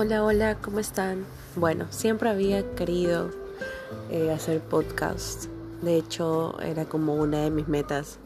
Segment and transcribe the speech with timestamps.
[0.00, 1.24] Hola, hola, ¿cómo están?
[1.56, 3.30] Bueno, siempre había querido
[4.12, 5.46] eh, hacer podcast.
[5.82, 8.20] De hecho, era como una de mis metas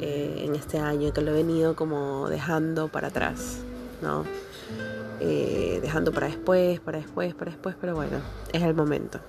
[0.00, 3.58] eh, en este año, que lo he venido como dejando para atrás,
[4.00, 4.24] ¿no?
[5.20, 8.16] Eh, dejando para después, para después, para después, pero bueno,
[8.50, 9.20] es el momento.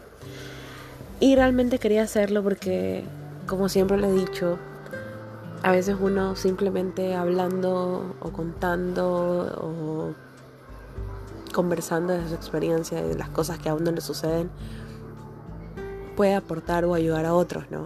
[1.20, 3.04] Y realmente quería hacerlo porque,
[3.46, 4.58] como siempre le he dicho,
[5.64, 10.23] a veces uno simplemente hablando o contando o
[11.54, 14.52] conversando de su experiencia y de las cosas que a uno le suceden,
[16.18, 17.86] puede aportar o ayudar a otros, ¿no?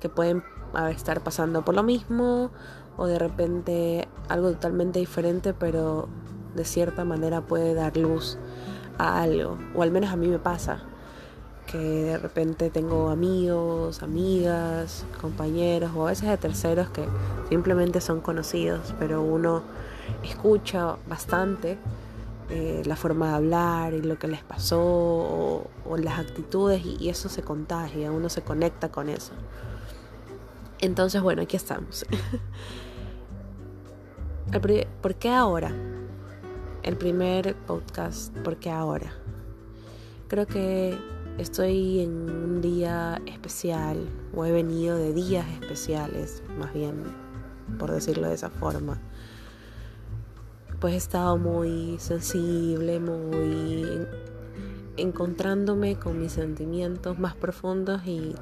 [0.00, 0.42] Que pueden
[0.90, 2.50] estar pasando por lo mismo
[2.96, 6.08] o de repente algo totalmente diferente, pero
[6.54, 8.38] de cierta manera puede dar luz
[8.98, 10.82] a algo, o al menos a mí me pasa,
[11.66, 17.06] que de repente tengo amigos, amigas, compañeros o a veces de terceros que
[17.48, 19.62] simplemente son conocidos, pero uno
[20.22, 21.78] escucha bastante
[22.54, 27.30] eh, la forma de hablar y lo que les pasó o, las actitudes y, eso
[27.30, 29.32] se contagia, uno se conecta con eso.
[30.78, 32.04] Entonces, bueno, aquí estamos.
[35.00, 35.74] ¿Por qué ahora?
[36.82, 39.14] El primer podcast, ¿por qué ahora?
[40.28, 40.98] Creo que
[41.38, 47.02] estoy en un día especial o he venido de días especiales, más bien,
[47.78, 49.00] por decirlo de esa forma
[50.82, 54.04] pues he estado muy sensible, muy
[54.96, 58.34] encontrándome con mis sentimientos más profundos y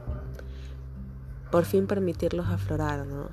[1.52, 3.28] por fin permitirlos aflorar, ¿no?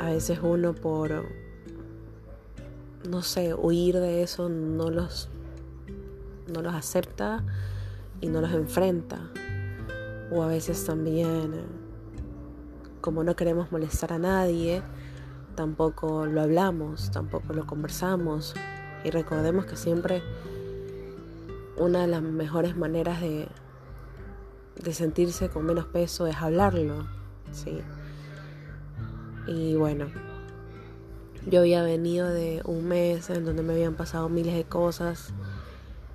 [0.00, 1.24] A veces uno por,
[3.08, 5.30] no sé, huir de eso no los,
[6.52, 7.42] no los acepta
[8.20, 9.30] y no los enfrenta.
[10.30, 11.54] O a veces también,
[13.00, 14.82] como no queremos molestar a nadie,
[15.54, 18.54] tampoco lo hablamos, tampoco lo conversamos.
[19.04, 20.22] Y recordemos que siempre
[21.76, 23.48] una de las mejores maneras de,
[24.82, 27.06] de sentirse con menos peso es hablarlo.
[27.52, 27.80] ¿sí?
[29.46, 30.06] Y bueno,
[31.46, 35.32] yo había venido de un mes en donde me habían pasado miles de cosas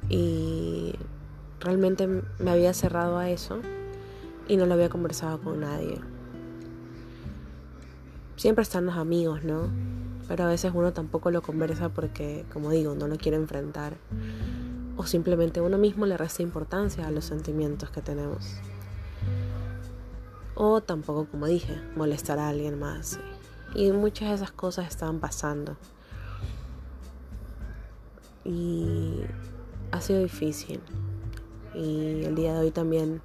[0.10, 0.96] y
[1.60, 3.60] realmente me había cerrado a eso
[4.48, 6.00] y no lo había conversado con nadie
[8.38, 9.70] siempre están los amigos, ¿no?
[10.28, 13.98] Pero a veces uno tampoco lo conversa porque, como digo, no lo quiere enfrentar.
[14.96, 18.56] O simplemente uno mismo le resta importancia a los sentimientos que tenemos.
[20.56, 23.20] O tampoco, como dije, molestar a alguien más.
[23.76, 25.78] Y muchas de esas cosas estaban pasando.
[28.44, 29.22] Y
[29.92, 30.80] ha sido difícil.
[31.76, 33.22] Y el día de hoy también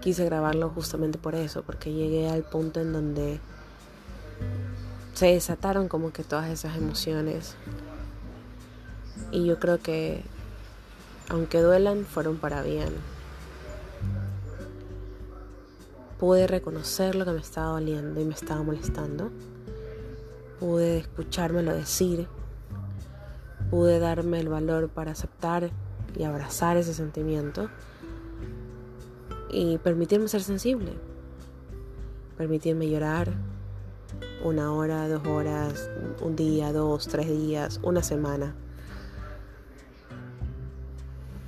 [0.00, 3.40] quise grabarlo justamente por eso, porque llegué al punto en donde
[5.14, 7.54] se desataron como que todas esas emociones.
[9.30, 10.22] Y yo creo que,
[11.28, 12.90] aunque duelan, fueron para bien.
[16.18, 19.30] Pude reconocer lo que me estaba doliendo y me estaba molestando.
[20.58, 22.26] Pude escuchármelo decir.
[23.70, 25.70] Pude darme el valor para aceptar
[26.16, 27.68] y abrazar ese sentimiento.
[29.50, 30.92] Y permitirme ser sensible.
[32.36, 33.32] Permitirme llorar,
[34.44, 35.90] una hora, dos horas,
[36.20, 38.54] un día, dos, tres días, una semana.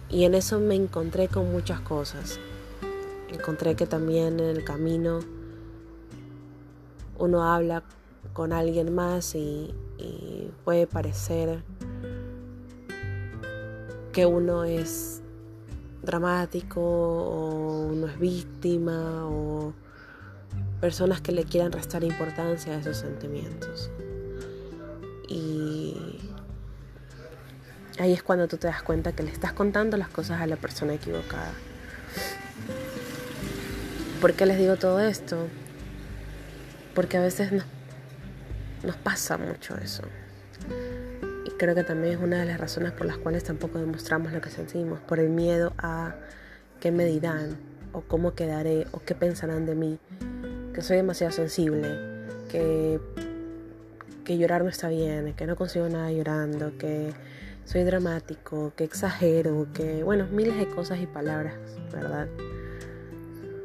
[0.09, 2.41] Y en eso me encontré con muchas cosas.
[3.31, 5.21] Encontré que también en el camino
[7.19, 7.83] uno habla
[8.33, 11.63] con alguien más y, y puede parecer
[14.13, 15.21] que uno es
[16.03, 19.75] dramático o uno es víctima o
[20.87, 23.91] personas que le quieran restar importancia a esos sentimientos.
[25.29, 26.21] Y
[27.99, 30.55] ahí es cuando tú te das cuenta que le estás contando las cosas a la
[30.55, 31.51] persona equivocada.
[34.21, 35.49] ¿Por qué les digo todo esto?
[36.95, 40.05] Porque a veces nos, pasa mucho eso.
[41.47, 44.41] Y creo que también es una de las razones por las cuales tampoco demostramos lo
[44.41, 46.15] que sentimos, por el miedo a
[46.79, 47.57] qué me dirán,
[47.93, 49.99] o cómo quedaré, o qué pensarán de mí
[50.77, 51.89] que soy demasiado sensible,
[52.51, 53.01] que,
[54.25, 57.15] que llorar no está bien, que no consigo nada llorando, que
[57.65, 61.55] soy dramático, que exagero, que, bueno, miles de cosas y palabras,
[61.91, 62.29] ¿verdad?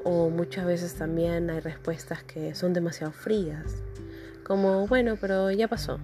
[0.05, 3.65] O muchas veces también hay respuestas que son demasiado frías,
[4.47, 5.99] como, bueno, pero ya pasó.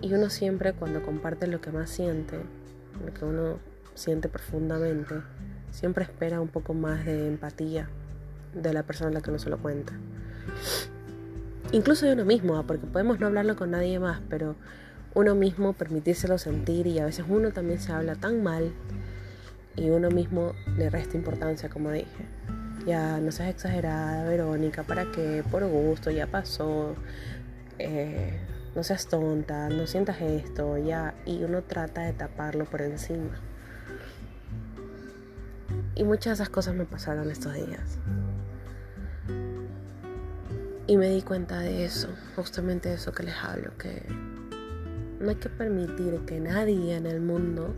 [0.00, 2.38] Y uno siempre cuando comparte lo que más siente,
[3.04, 3.58] lo que uno
[3.94, 5.16] siente profundamente,
[5.72, 7.90] siempre espera un poco más de empatía
[8.54, 9.92] de la persona a la que uno se lo cuenta.
[11.72, 12.64] Incluso de uno mismo, ¿ah?
[12.66, 14.56] porque podemos no hablarlo con nadie más, pero
[15.14, 18.72] uno mismo permitírselo sentir y a veces uno también se habla tan mal
[19.76, 22.26] y uno mismo le resta importancia, como dije.
[22.86, 25.44] Ya no seas exagerada, Verónica, ¿para qué?
[25.50, 26.94] Por gusto, ya pasó.
[27.78, 28.38] Eh,
[28.74, 31.14] no seas tonta, no sientas esto, ya.
[31.24, 33.40] Y uno trata de taparlo por encima.
[35.94, 37.98] Y muchas de esas cosas me pasaron estos días.
[40.86, 44.02] Y me di cuenta de eso, justamente de eso que les hablo, que
[45.20, 47.72] no hay que permitir que nadie en el mundo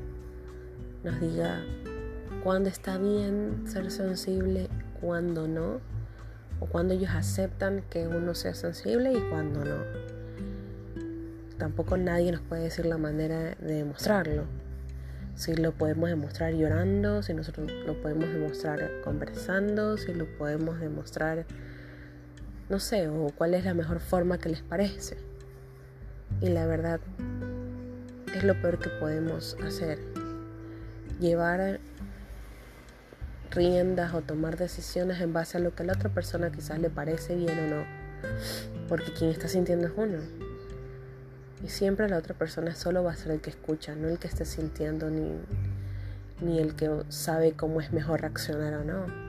[1.05, 1.63] nos diga
[2.43, 4.71] cuándo está bien ser sensible,
[5.01, 5.81] cuándo no,
[6.61, 9.77] o cuando ellos aceptan que uno sea sensible y cuándo no.
[11.59, 14.45] Tampoco nadie nos puede decir la manera de demostrarlo.
[15.35, 21.45] Si lo podemos demostrar llorando, si nosotros lo podemos demostrar conversando, si lo podemos demostrar,
[22.69, 25.17] no sé, o cuál es la mejor forma que les parece.
[26.41, 27.01] Y la verdad
[28.35, 29.99] es lo peor que podemos hacer.
[31.21, 31.81] Llevar
[33.51, 36.91] riendas o tomar decisiones en base a lo que a la otra persona quizás le
[36.91, 37.85] parece bien o no.
[38.89, 40.19] Porque quien está sintiendo es uno.
[41.63, 44.29] Y siempre la otra persona solo va a ser el que escucha, no el que
[44.29, 45.33] esté sintiendo ni,
[46.41, 49.24] ni el que sabe cómo es mejor reaccionar o no.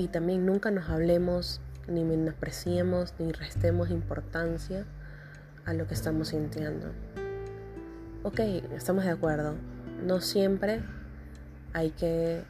[0.00, 4.86] Y también nunca nos hablemos, ni menospreciemos, ni restemos importancia
[5.66, 6.86] a lo que estamos sintiendo.
[8.22, 8.40] Ok,
[8.74, 9.56] estamos de acuerdo.
[10.06, 10.80] No siempre
[11.74, 12.40] hay que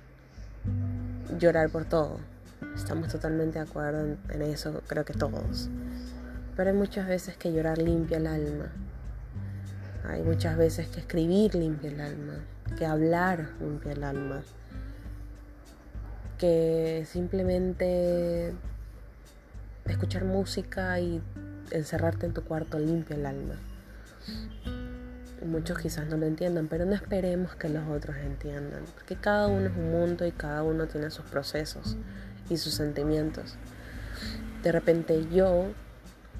[1.40, 2.20] llorar por todo.
[2.76, 5.68] Estamos totalmente de acuerdo en, eso, creo que todos.
[6.54, 8.66] Pero hay muchas veces que llorar limpia el alma.
[10.08, 12.34] Hay muchas veces que escribir limpia el alma,
[12.78, 14.40] que hablar limpia el alma,
[16.40, 18.54] que simplemente
[19.84, 21.20] escuchar música y
[21.70, 23.56] encerrarte en tu cuarto limpia el alma.
[25.44, 29.66] Muchos quizás no lo entiendan, pero no esperemos que los otros entiendan, porque cada uno
[29.66, 31.98] es un mundo y cada uno tiene sus procesos
[32.48, 33.56] y sus sentimientos.
[34.62, 35.66] De repente yo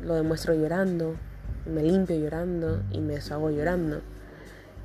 [0.02, 1.14] lo demuestro llorando,
[1.66, 4.00] me limpio llorando y me deshago llorando.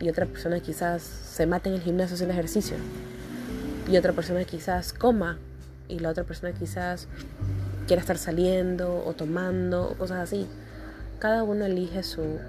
[0.02, 2.76] Y otra persona quizás se mate en el gimnasio haciendo ejercicio.
[3.88, 5.38] Y otra persona quizás coma.
[5.88, 7.08] Y la otra persona quizás
[7.88, 10.48] quiera estar saliendo o tomando o cosas así.
[11.20, 12.40] Cada uno elige su,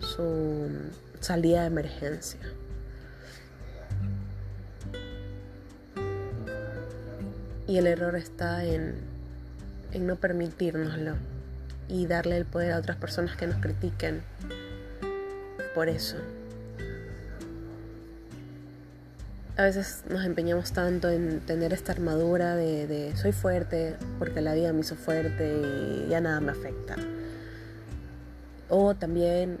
[0.00, 0.68] su
[1.20, 2.40] salida de emergencia.
[7.66, 8.94] Y el error está en,
[9.92, 11.14] en no permitirnoslo
[11.88, 14.22] y darle el poder a otras personas que nos critiquen
[15.74, 16.16] por eso.
[19.58, 24.70] A veces nos empeñamos tanto en tener esta armadura de, soy fuerte porque la vida
[24.74, 26.96] me hizo fuerte y ya nada me afecta.
[28.68, 29.60] O también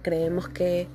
[0.00, 0.88] creemos que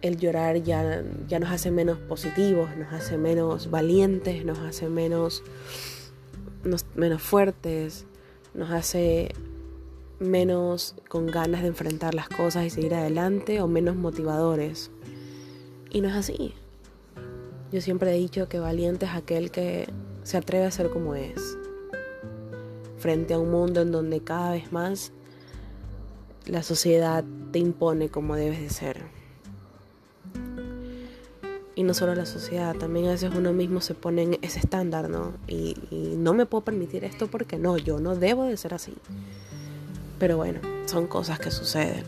[0.00, 5.42] el llorar ya, ya nos hace menos positivos, nos hace menos valientes, nos hace menos,
[6.94, 8.06] menos fuertes,
[8.54, 9.34] nos hace
[10.20, 14.92] menos con ganas de enfrentar las cosas y seguir adelante o menos motivadores.
[15.90, 16.54] Y no es así.
[17.72, 19.88] Yo siempre he dicho que valiente es aquel que
[20.24, 21.56] se atreve a ser como es,
[22.98, 25.12] frente a un mundo en donde cada vez más
[26.46, 29.02] la sociedad te impone como debes de ser.
[31.76, 35.08] Y no solo la sociedad, también a veces uno mismo se pone en ese estándar,
[35.08, 35.34] ¿no?
[35.46, 38.94] Y, y no me puedo permitir esto porque no, yo no debo de ser así.
[40.18, 42.04] Pero bueno, son cosas que suceden.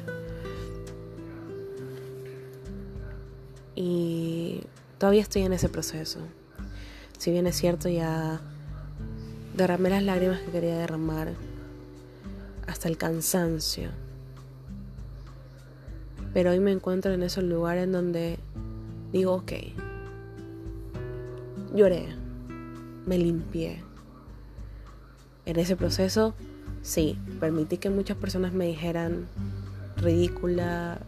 [3.74, 4.60] Y
[5.02, 6.20] todavía estoy en ese proceso.
[7.18, 8.40] Si bien es cierto, ya
[9.56, 11.32] derramé las lágrimas que quería derramar.
[12.68, 13.90] Hasta el cansancio.
[16.32, 18.38] Pero hoy me encuentro en esos lugares en donde
[19.10, 19.52] digo, ok,
[21.74, 22.06] lloré,
[23.04, 23.82] me limpié.
[25.46, 26.32] En ese proceso
[26.82, 29.26] Sí, permití que muchas personas me dijeran
[29.96, 31.00] ridícula,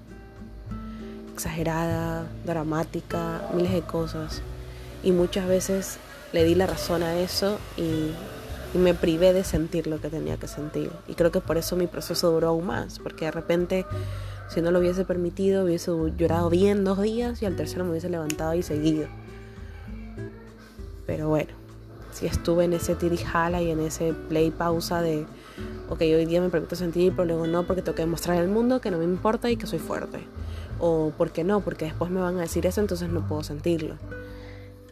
[1.35, 4.41] exagerada, dramática, miles de cosas.
[5.03, 5.99] Y muchas veces
[6.33, 8.12] le di la razón a eso y,
[8.75, 10.91] me privé de sentir lo que tenía que sentir.
[11.07, 13.87] Y creo que por eso mi proceso duró aún más, porque de repente
[14.49, 18.09] si no lo hubiese permitido hubiese llorado bien dos días y al tercero me hubiese
[18.09, 19.07] levantado y seguido.
[21.07, 21.53] Pero bueno,
[22.12, 25.25] si estuve en ese tirijala y en ese play pausa de
[25.88, 28.81] ok, hoy día me permito sentir, pero luego no porque tengo que demostrar al mundo
[28.81, 30.19] que no me importa y que soy fuerte.
[30.87, 33.97] O porque no, porque después me van a decir eso, entonces no puedo sentirlo.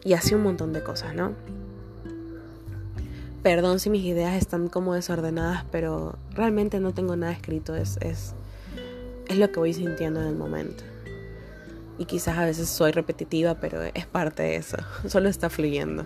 [0.03, 1.33] Y así un montón de cosas, ¿no?
[3.43, 7.75] Perdón si mis ideas están como desordenadas, pero realmente no tengo nada escrito.
[7.75, 8.33] Es, es,
[9.27, 10.83] es lo que voy sintiendo en el momento.
[11.99, 14.77] Y quizás a veces soy repetitiva, pero es parte de eso.
[15.07, 16.05] Solo está fluyendo.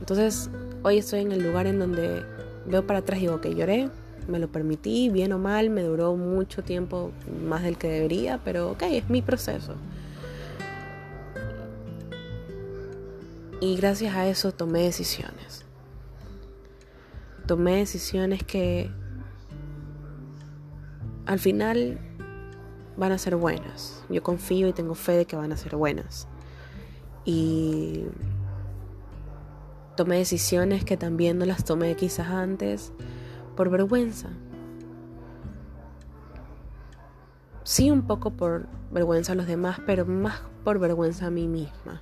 [0.00, 0.50] Entonces,
[0.82, 2.26] hoy estoy en el lugar en donde
[2.66, 3.88] veo para atrás y digo que lloré,
[4.28, 7.12] me lo permití, bien o mal, me duró mucho tiempo,
[7.46, 9.74] más del que debería, pero ok, es mi proceso.
[13.60, 15.64] Y gracias a eso tomé decisiones.
[17.46, 18.90] Tomé decisiones que
[21.24, 21.98] al final
[22.96, 24.04] van a ser buenas.
[24.08, 26.28] Yo confío y tengo fe de que van a ser buenas.
[27.24, 28.04] Y
[29.96, 32.92] tomé decisiones que también no las tomé quizás antes
[33.56, 34.28] por vergüenza.
[37.64, 42.00] Sí, un poco por vergüenza a los demás, pero más por vergüenza a mí misma.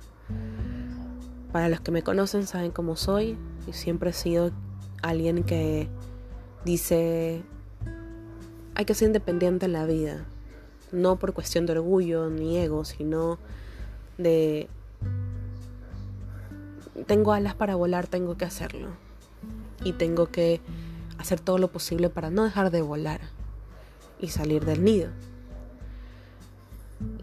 [1.51, 4.51] Para los que me conocen saben cómo soy y siempre he sido
[5.01, 5.87] alguien que
[6.65, 7.43] dice
[8.75, 10.25] hay que ser independiente en la vida,
[10.91, 13.39] no por cuestión de orgullo ni ego, sino
[14.17, 14.67] de
[17.07, 18.89] tengo alas para volar, tengo que hacerlo
[19.83, 20.59] y tengo que
[21.25, 23.19] hacer todo lo posible para no dejar de volar
[24.19, 25.09] y salir del nido.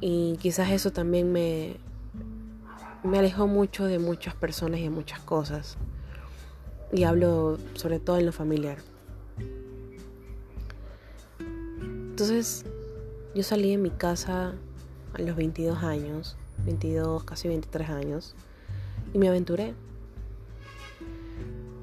[0.00, 1.76] Y quizás eso también me,
[3.04, 5.76] me alejó mucho de muchas personas y de muchas cosas.
[6.92, 8.78] Y hablo sobre todo en lo familiar.
[11.80, 12.64] Entonces,
[13.34, 14.54] yo salí de mi casa
[15.14, 18.34] a los 22 años, 22, casi 23 años,
[19.14, 19.74] y me aventuré.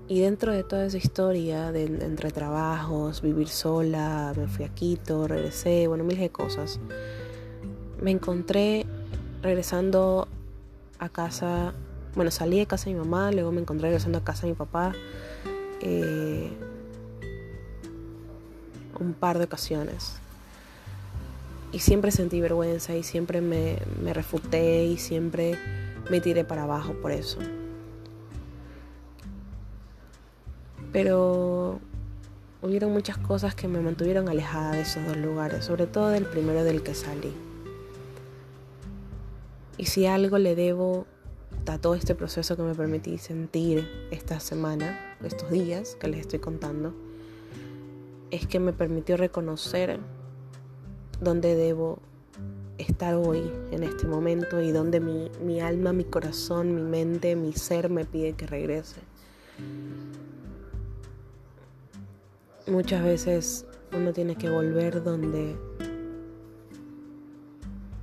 [0.10, 5.28] Y dentro de toda esa historia de entre trabajos, vivir sola, me fui a Quito,
[5.28, 6.80] regresé, bueno, miles de cosas.
[8.02, 8.88] Me encontré
[9.44, 10.28] regresando
[10.98, 11.76] a casa,
[12.16, 14.56] bueno, salí de casa de mi mamá, luego me encontré regresando a casa de mi
[14.56, 14.94] papá
[15.80, 16.50] eh,
[19.00, 20.16] un par de ocasiones.
[21.72, 25.56] Y siempre sentí vergüenza y siempre me, me refuté y siempre
[26.10, 27.38] me tiré para abajo por eso.
[30.92, 31.80] Pero
[32.62, 36.64] hubieron muchas cosas que me mantuvieron alejada de esos dos lugares, sobre todo del primero
[36.64, 37.34] del que salí.
[39.78, 41.06] Y si algo le debo
[41.68, 46.40] a todo este proceso que me permití sentir esta semana, estos días que les estoy
[46.40, 46.94] contando,
[48.32, 50.00] es que me permitió reconocer
[51.22, 52.00] dónde debo
[52.78, 57.54] estar hoy, en este momento, y dónde mi, mi alma, mi corazón, mi mente, mi
[57.54, 59.02] ser me pide que regrese.
[62.70, 65.56] Muchas veces uno tiene que volver donde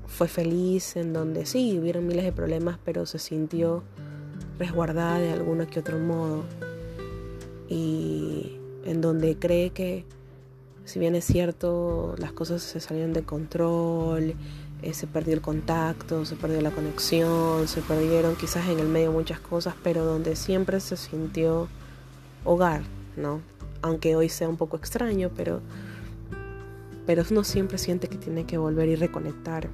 [0.08, 3.84] fue feliz, en donde sí, hubieron miles de problemas, pero se sintió
[4.58, 6.44] resguardada de alguno que otro modo.
[7.68, 10.04] Y en donde cree que,
[10.84, 14.34] si bien es cierto, las cosas se salieron de control,
[14.82, 19.12] eh, se perdió el contacto, se perdió la conexión, se perdieron quizás en el medio
[19.12, 21.68] muchas cosas, pero donde siempre se sintió
[22.44, 22.82] hogar,
[23.16, 23.40] ¿no?
[23.86, 25.60] Aunque hoy sea un poco extraño, pero,
[27.06, 29.68] pero uno siempre siente que tiene que volver y reconectar.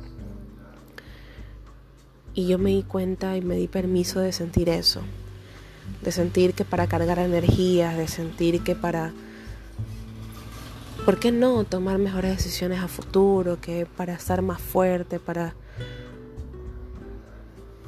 [2.34, 5.00] Y yo me di cuenta y me di permiso de sentir eso,
[6.02, 9.12] de sentir que para cargar energías, de sentir que para,
[11.04, 15.54] ¿por qué no tomar mejores decisiones a futuro, que para estar más fuerte, para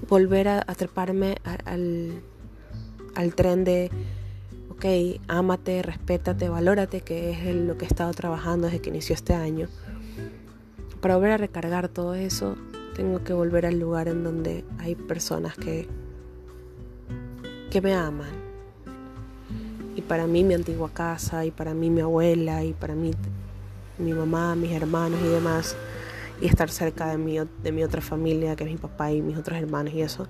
[0.08, 2.22] volver a, treparme al,
[3.14, 3.90] al tren de
[4.84, 9.34] ok, ámate, respétate, valórate, que es lo que he estado trabajando desde que inició este
[9.34, 9.68] año.
[11.00, 12.56] Para volver a recargar todo eso,
[12.94, 15.88] tengo que volver al lugar en donde hay personas que,
[17.70, 18.28] que me aman.
[19.96, 23.12] Y para mí mi antigua casa, y para mí mi abuela, y para mí
[23.98, 25.76] mi mamá, mis hermanos y demás,
[26.42, 29.38] y estar cerca de mi, de mi otra familia, que es mi papá y mis
[29.38, 30.26] otros hermanos y eso,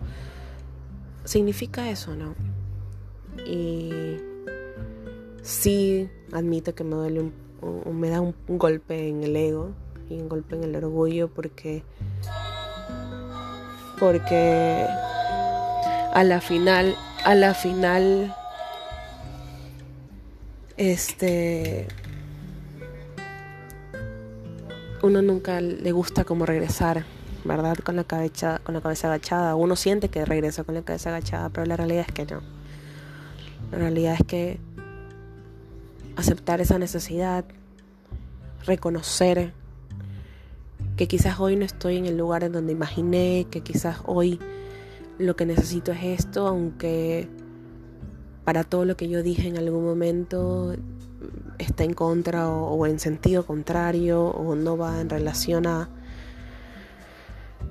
[1.24, 2.34] significa eso, ¿no?
[3.46, 4.33] Y
[5.44, 9.72] Sí, admito que me duele un, me da un, golpe en el ego
[10.08, 11.82] y un golpe en el orgullo porque
[14.00, 14.86] porque
[16.14, 16.96] a la final
[17.26, 18.34] a la final
[20.78, 21.88] este
[25.02, 27.04] uno nunca le gusta como regresar,
[27.44, 27.76] ¿verdad?
[27.84, 29.56] Con la cabeza con la cabeza agachada.
[29.56, 32.40] Uno siente que regresa con la cabeza agachada, pero la realidad es que no.
[33.70, 34.58] La realidad es que
[36.16, 37.44] aceptar esa necesidad,
[38.64, 39.52] reconocer
[40.96, 44.38] que quizás hoy no estoy en el lugar en donde imaginé, que quizás hoy
[45.18, 47.28] lo que necesito es esto, aunque
[48.44, 50.76] para todo lo que yo dije en algún momento
[51.58, 55.88] está en contra o, en sentido contrario o no va en relación a...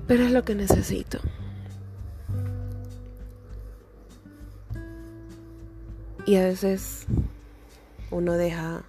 [0.06, 1.18] Pero es lo que necesito.
[6.26, 7.06] Y a veces
[8.14, 8.84] uno deja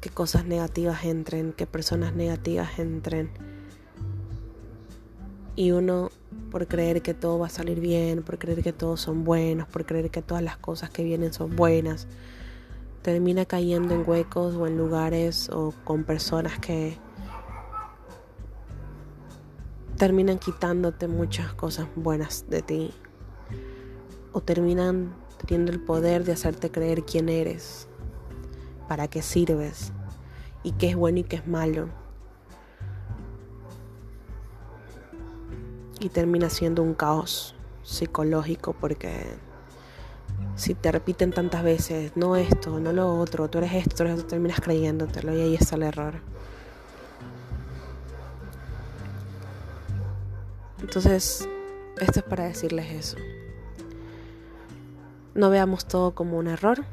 [0.00, 3.28] que cosas negativas entren, que personas negativas entren.
[5.56, 6.10] Y uno,
[6.52, 9.84] por creer que todo va a salir bien, por creer que todos son buenos, por
[9.84, 12.06] creer que todas las cosas que vienen son buenas,
[13.02, 16.96] termina cayendo en huecos o en lugares o con personas que
[19.96, 22.90] terminan quitándote muchas cosas buenas de ti
[24.32, 27.88] o terminan teniendo el poder de hacerte creer quién eres,
[28.88, 29.92] para qué sirves
[30.62, 31.88] y qué es bueno y qué es malo.
[36.00, 39.36] Y termina siendo un caos psicológico porque
[40.56, 44.26] si te repiten tantas veces, no esto, no lo otro, tú eres esto, tú eres
[44.26, 46.14] terminas creyéndotelo y ahí está el error.
[50.80, 51.48] Entonces,
[51.98, 53.16] esto es para decirles eso.
[55.34, 56.84] No veamos todo como un error,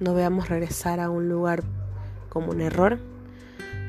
[0.00, 1.62] no veamos regresar a un lugar
[2.28, 2.98] como un error,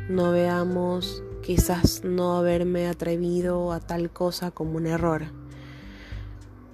[0.10, 5.24] no veamos quizás no haberme atrevido a tal cosa como un error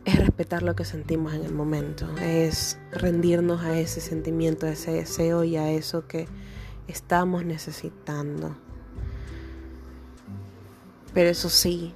[0.06, 4.92] es respetar lo que sentimos en el momento, es rendirnos a ese sentimiento, a ese
[4.92, 6.28] deseo y a eso que
[6.88, 8.56] estamos necesitando.
[11.14, 11.94] Pero eso sí,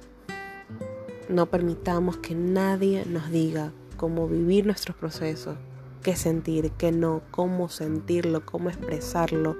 [1.28, 5.56] no permitamos que nadie nos diga cómo vivir nuestros procesos,
[6.02, 9.56] qué sentir, qué no, cómo sentirlo, cómo expresarlo.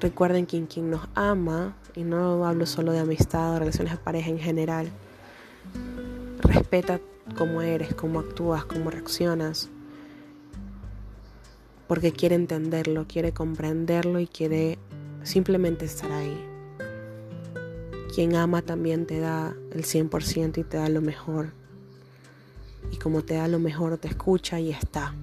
[0.00, 4.30] Recuerden que quien nos ama, y no hablo solo de amistad o relaciones de pareja
[4.30, 4.90] en general,
[6.42, 7.00] Respeta
[7.36, 9.68] cómo eres, cómo actúas, cómo reaccionas.
[11.86, 14.78] Porque quiere entenderlo, quiere comprenderlo y quiere
[15.22, 16.44] simplemente estar ahí.
[18.14, 21.52] Quien ama también te da el 100% y te da lo mejor.
[22.90, 25.14] Y como te da lo mejor, te escucha y está.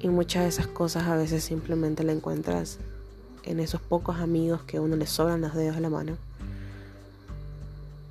[0.00, 2.78] Y muchas de esas cosas a veces simplemente la encuentras
[3.44, 6.16] en esos pocos amigos que a uno le sobran los dedos de la mano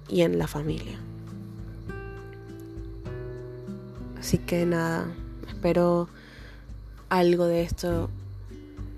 [0.10, 0.98] y en la familia.
[4.20, 5.08] Así que nada,
[5.48, 6.08] espero
[7.10, 8.10] algo de esto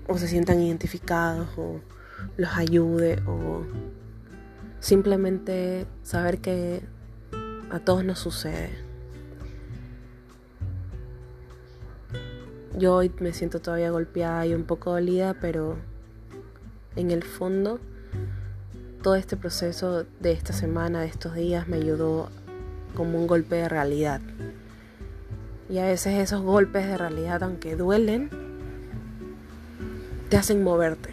[0.08, 1.80] o se sientan identificados o
[2.36, 3.64] los ayude o
[4.80, 6.82] simplemente saber que
[7.70, 8.70] a todos nos sucede.
[12.78, 15.76] Yo hoy me siento todavía golpeada y un poco dolida, pero
[16.94, 17.80] en el fondo
[19.02, 22.28] todo este proceso de esta semana, de estos días, me ayudó
[22.94, 24.20] como un golpe de realidad.
[25.68, 28.30] Y a veces esos golpes de realidad, aunque duelen,
[30.28, 31.10] te hacen moverte.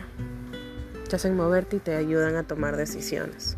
[1.07, 3.57] Te hacen moverte y te ayudan a tomar decisiones.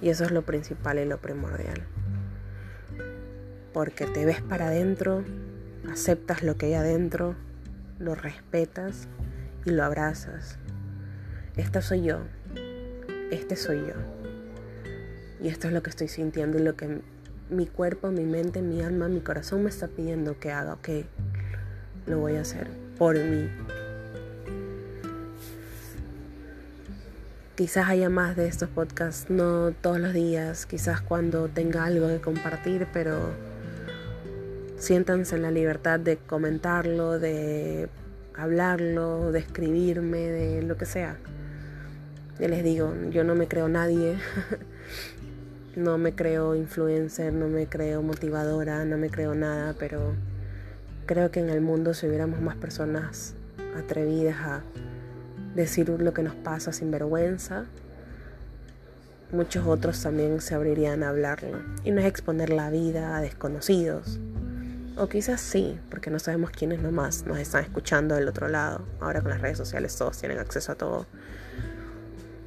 [0.00, 1.82] Y eso es lo principal y lo primordial.
[3.72, 5.24] Porque te ves para adentro,
[5.90, 7.34] aceptas lo que hay adentro,
[7.98, 9.08] lo respetas
[9.64, 10.58] y lo abrazas.
[11.56, 12.18] Esta soy yo,
[13.30, 13.94] este soy yo.
[15.42, 17.00] Y esto es lo que estoy sintiendo y lo que
[17.50, 20.88] mi cuerpo, mi mente, mi alma, mi corazón me está pidiendo que haga, ok,
[22.06, 23.48] lo voy a hacer por mí.
[27.54, 32.20] Quizás haya más de estos podcasts, no todos los días, quizás cuando tenga algo que
[32.20, 33.34] compartir, pero
[34.82, 37.88] siéntanse en la libertad de comentarlo, de
[38.34, 41.18] hablarlo, de escribirme, de lo que sea.
[42.40, 44.16] Ya les digo, yo no me creo nadie,
[45.76, 50.16] no me creo influencer, no me creo motivadora, no me creo nada, pero
[51.06, 53.36] creo que en el mundo si hubiéramos más personas
[53.76, 54.62] atrevidas a
[55.54, 57.66] decir lo que nos pasa sin vergüenza,
[59.30, 61.56] muchos otros también se abrirían a hablarlo.
[61.84, 64.18] Y no es exponer la vida a desconocidos.
[64.96, 68.86] O quizás sí, porque no sabemos quiénes nomás nos están escuchando del otro lado.
[69.00, 71.06] Ahora con las redes sociales todos tienen acceso a todo.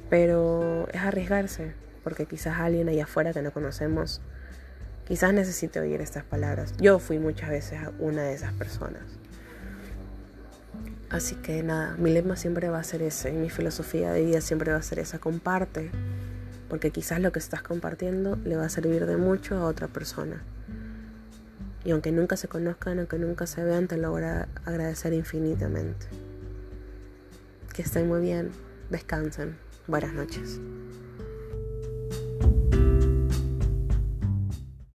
[0.08, 4.20] Pero es arriesgarse, porque quizás alguien allá afuera que no conocemos,
[5.06, 6.72] quizás necesite oír estas palabras.
[6.78, 9.02] Yo fui muchas veces una de esas personas.
[11.10, 14.70] Así que nada, mi lema siempre va a ser ese, mi filosofía de vida siempre
[14.70, 15.90] va a ser esa, comparte,
[16.68, 20.42] porque quizás lo que estás compartiendo le va a servir de mucho a otra persona.
[21.86, 26.06] Y aunque nunca se conozcan, aunque nunca se vean, te lo voy a agradecer infinitamente.
[27.72, 28.50] Que estén muy bien,
[28.90, 29.56] descansen.
[29.86, 30.58] Buenas noches.